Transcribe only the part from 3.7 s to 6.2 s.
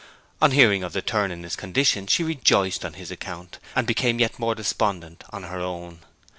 and became yet more despondent on her own.